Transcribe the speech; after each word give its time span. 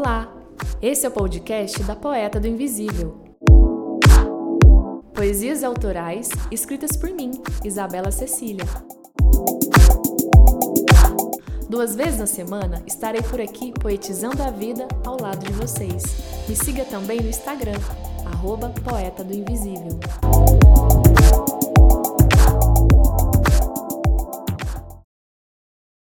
Olá! 0.00 0.32
Esse 0.80 1.06
é 1.06 1.08
o 1.08 1.12
podcast 1.12 1.82
da 1.82 1.96
Poeta 1.96 2.38
do 2.38 2.46
Invisível. 2.46 3.20
Poesias 5.12 5.64
autorais 5.64 6.28
escritas 6.52 6.96
por 6.96 7.10
mim, 7.10 7.32
Isabela 7.64 8.12
Cecília. 8.12 8.64
Duas 11.68 11.96
vezes 11.96 12.20
na 12.20 12.28
semana 12.28 12.80
estarei 12.86 13.22
por 13.22 13.40
aqui 13.40 13.72
poetizando 13.72 14.40
a 14.40 14.52
vida 14.52 14.86
ao 15.04 15.20
lado 15.20 15.44
de 15.44 15.52
vocês. 15.54 16.04
Me 16.48 16.54
siga 16.54 16.84
também 16.84 17.20
no 17.20 17.28
Instagram, 17.28 17.80
arroba 18.24 18.72
Poeta 18.84 19.24
do 19.24 19.34
Invisível. 19.34 19.98